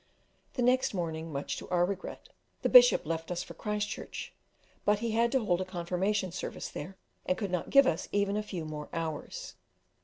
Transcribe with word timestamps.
The 0.53 0.63
next 0.63 0.95
morning, 0.95 1.31
much 1.31 1.57
to 1.57 1.69
our 1.69 1.85
regret, 1.85 2.29
the 2.63 2.69
Bishop 2.69 3.05
left 3.05 3.29
us 3.29 3.43
for 3.43 3.53
Christchurch, 3.53 4.33
but 4.83 4.97
he 4.97 5.11
had 5.11 5.31
to 5.33 5.45
hold 5.45 5.61
a 5.61 5.63
Confirmation 5.63 6.31
service 6.31 6.69
there, 6.69 6.97
and 7.27 7.37
could 7.37 7.51
not 7.51 7.69
give 7.69 7.85
us 7.85 8.09
even 8.11 8.35
a 8.35 8.41
few 8.41 8.65
more 8.65 8.89
hours. 8.93 9.53